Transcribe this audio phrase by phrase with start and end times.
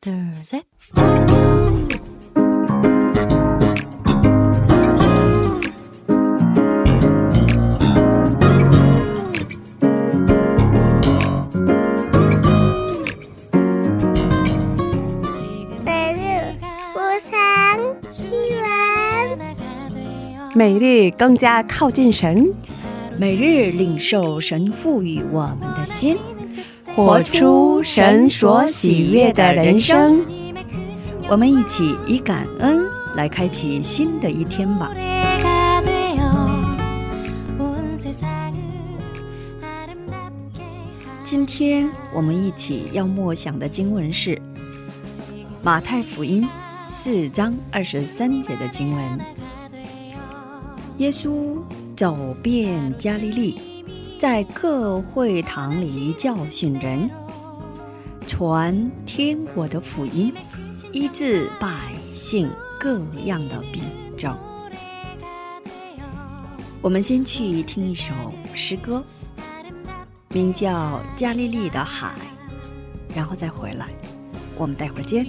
[0.00, 0.62] there's a
[20.54, 22.52] 每日更加靠近神，
[23.16, 26.18] 每日领受神赋予我们的心。
[26.98, 30.20] 活出神所喜悦的人生。
[31.28, 34.92] 我们一起以感恩来开启新的一天吧。
[41.22, 44.36] 今天我们一起要默想的经文是
[45.62, 46.44] 马太福音
[46.90, 49.20] 四章二十三节的经文。
[50.96, 51.62] 耶稣
[51.96, 53.77] 走遍加利利，
[54.18, 57.08] 在各会堂里教训人，
[58.26, 60.34] 传天国的福音，
[60.90, 61.68] 医治百
[62.12, 63.80] 姓各样的病
[64.18, 64.36] 症。
[66.82, 68.12] 我们先去听一首
[68.54, 69.04] 诗歌，
[70.30, 70.74] 名叫
[71.16, 72.08] 《加利利的海》，
[73.16, 73.86] 然后再回来。
[74.56, 75.24] 我们待会儿见。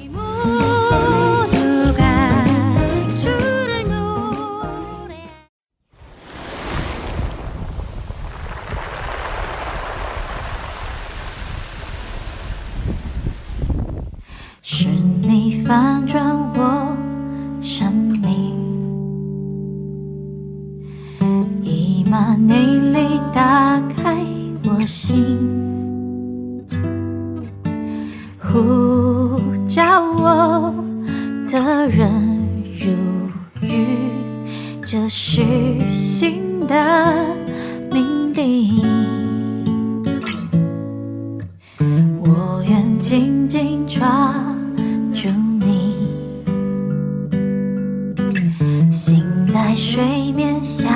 [50.40, 50.90] 面向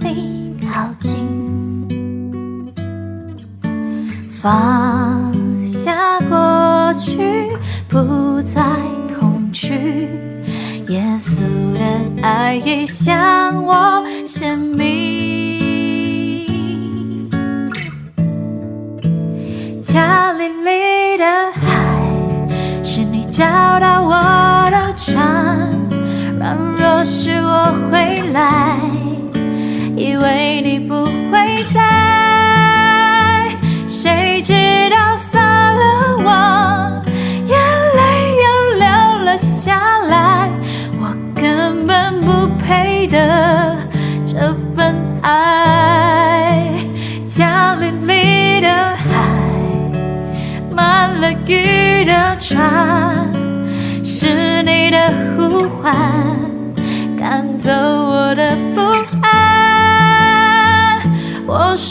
[0.00, 1.18] 你靠近，
[4.32, 5.30] 放
[5.62, 7.18] 下过去，
[7.90, 8.62] 不再
[9.20, 10.08] 恐惧，
[10.88, 11.42] 耶稣
[11.74, 11.80] 的
[12.22, 14.88] 爱已向我显明。
[19.82, 21.60] 加利利的海，
[22.82, 23.44] 是你找
[23.78, 24.14] 到我
[24.70, 25.70] 的船。
[26.38, 28.65] 软弱时我回来，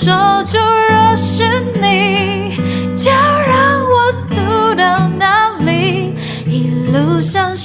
[0.06, 0.14] 说
[0.46, 1.44] 出，若是
[1.82, 2.56] 你，
[2.96, 6.14] 就让我读到哪里？
[6.46, 7.56] 一路上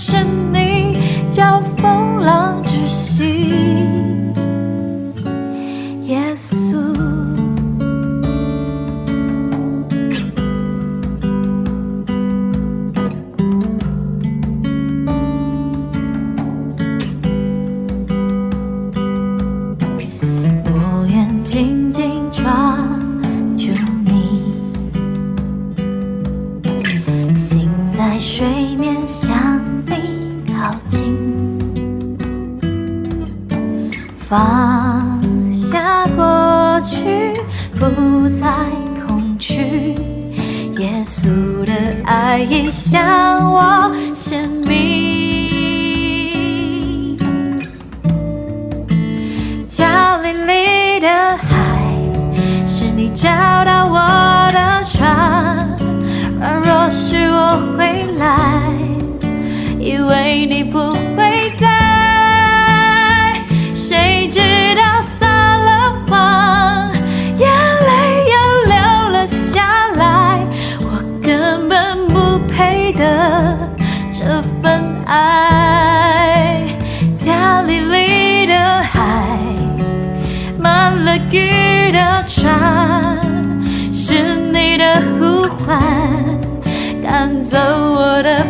[60.11, 61.69] 为你不会在。
[63.73, 64.41] 谁知
[64.75, 66.91] 道撒了谎，
[67.39, 67.89] 眼泪
[68.35, 68.35] 又
[68.65, 68.75] 流
[69.11, 70.41] 了下来。
[70.81, 73.57] 我根本不配得
[74.11, 76.67] 这份爱。
[77.15, 79.39] 加里里的海。
[80.59, 83.17] 满了雨的船，
[83.93, 85.81] 是你的呼唤，
[87.01, 88.45] 赶走我的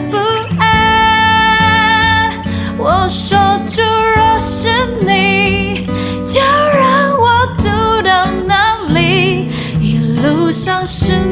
[10.84, 11.29] 是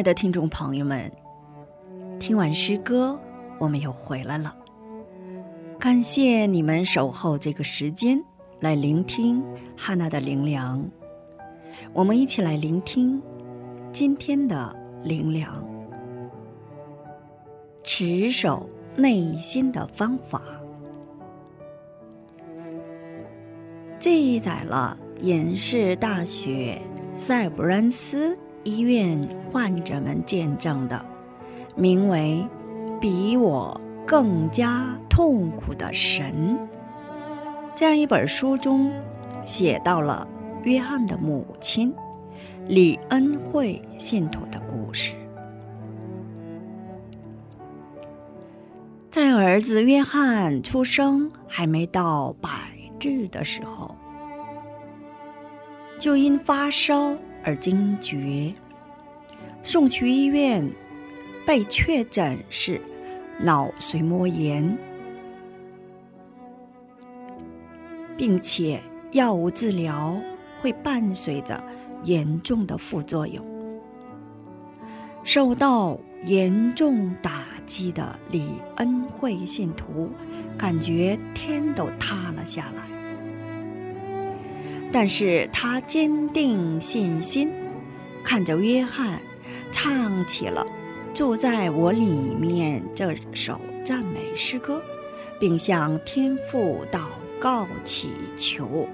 [0.00, 1.12] 爱的听众朋友们，
[2.18, 3.20] 听完诗歌，
[3.58, 4.56] 我们又回来了。
[5.78, 8.18] 感谢你们守候这个时间
[8.60, 9.44] 来聆听
[9.76, 10.82] 汉娜的灵粮。
[11.92, 13.20] 我们一起来聆听
[13.92, 15.62] 今天的灵粮，
[17.82, 18.66] 持守
[18.96, 20.40] 内心的方法，
[23.98, 26.80] 记载了延世大学
[27.18, 28.34] 塞布兰斯
[28.64, 31.04] 医院患者们见证的，
[31.74, 32.46] 名为
[33.00, 36.58] “比我更加痛苦的神”
[37.74, 38.92] 这样一本书中，
[39.42, 40.28] 写到了
[40.64, 41.94] 约翰的母亲
[42.66, 45.14] 李恩惠信徒的故事。
[49.10, 52.48] 在儿子约翰出生还没到百
[53.00, 53.96] 日的时候，
[55.98, 58.52] 就因发烧而惊厥，
[59.62, 60.68] 送去医院，
[61.46, 62.80] 被确诊是
[63.40, 64.76] 脑髓膜炎，
[68.16, 68.80] 并且
[69.12, 70.20] 药物治疗
[70.60, 71.62] 会伴随着
[72.04, 73.44] 严重的副作用。
[75.22, 80.10] 受到严重打击的李恩惠信徒，
[80.58, 82.99] 感觉天都塌了下来。
[84.92, 87.48] 但是他坚定信心，
[88.24, 89.22] 看着约翰
[89.70, 90.66] 唱起了
[91.14, 92.10] “住在我里
[92.40, 94.82] 面”这首赞美诗歌，
[95.38, 97.02] 并向天父祷
[97.40, 98.88] 告祈求。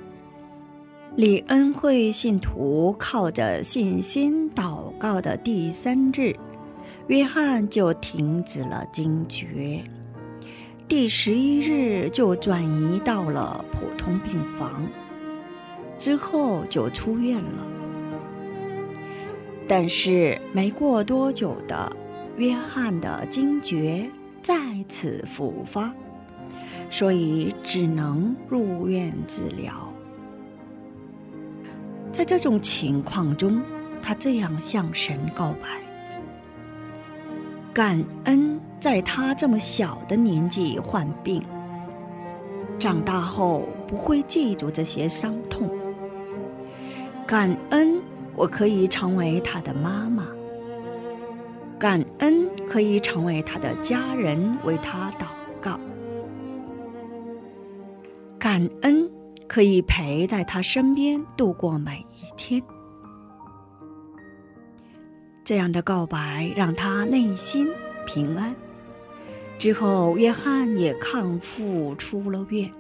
[1.15, 6.37] 李恩惠信徒靠着信心祷告的第三日，
[7.07, 9.83] 约翰就停止了惊厥，
[10.87, 14.87] 第十一日就转移到了普通病房。
[15.99, 17.67] 之后就出院了，
[19.67, 21.91] 但是没过多久的，
[22.37, 24.09] 约翰的惊厥
[24.43, 24.55] 再
[24.89, 25.93] 次复发，
[26.91, 29.73] 所以只能入院治疗。
[32.13, 33.61] 在这种情况中，
[34.03, 35.69] 他这样向神告白：
[37.75, 41.43] 感恩在他这么小的年纪患病，
[42.79, 45.69] 长大后不会记住这些伤痛。
[47.27, 48.01] 感恩，
[48.37, 50.29] 我可以成为他的妈妈。
[51.77, 55.27] 感恩可以成为他的家人，为他祷
[55.61, 55.81] 告。
[58.39, 59.11] 感恩
[59.49, 62.63] 可以陪在他身边度过每一天。
[65.43, 67.69] 这样的告白让他内心
[68.07, 68.55] 平安。
[69.59, 72.71] 之后，约翰也康复出了院。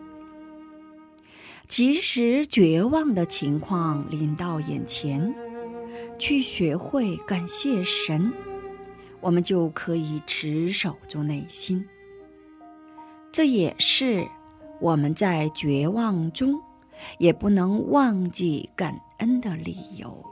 [1.68, 5.35] 即使绝望的情况临到眼前，
[6.18, 8.32] 去学会感谢神，
[9.20, 11.87] 我们就可以持守住内心。
[13.32, 14.26] 这也是
[14.80, 16.58] 我们在绝望中
[17.18, 20.25] 也不能忘记感恩的理由。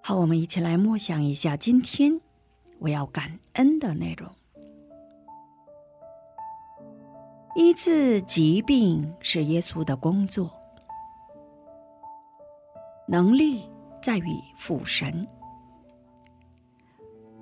[0.00, 2.20] 好，我们一起来默想一下今天
[2.78, 4.30] 我要感恩的内容。
[7.60, 10.50] 医治疾病是耶稣的工作，
[13.06, 13.60] 能力
[14.02, 15.26] 在于父神。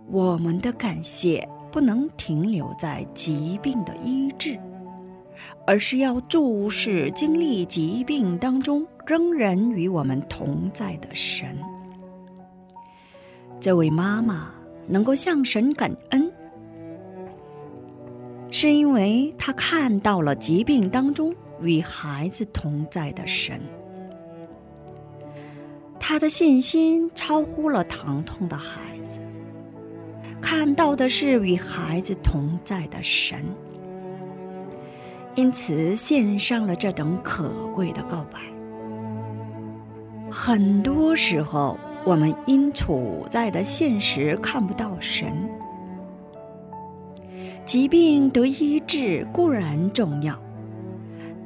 [0.09, 4.59] 我们的感谢不能停留在疾病的医治，
[5.65, 11.57] 而是要注视经历疾病当中仍然与我们同在的神。
[13.61, 14.51] 这位妈妈
[14.89, 16.29] 能够向神感恩，
[18.51, 23.61] 是因为他看到了疾病当中与孩子同在的神。
[26.01, 29.19] 他的信心超乎了疼痛的孩子，
[30.41, 33.45] 看到的是与孩子同在的神，
[35.35, 38.41] 因此献上了这等可贵的告白。
[40.31, 45.51] 很多时候，我们因处在的现实看不到神，
[47.69, 50.43] 疾病得医治固然重要，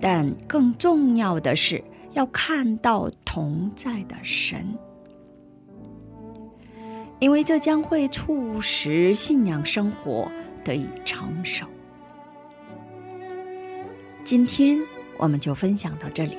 [0.00, 1.82] 但更重要的是。
[2.12, 4.76] 要看到同在的神，
[7.20, 10.30] 因为这将会促使信仰生活
[10.62, 11.64] 得以成熟。
[14.24, 14.78] 今天
[15.16, 16.36] 我们就分享到这里，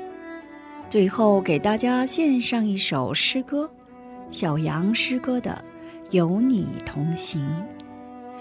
[0.91, 3.67] 最后给大家献上一首诗歌，
[4.29, 5.59] 小杨诗歌的
[6.15, 7.41] 《有你同行》。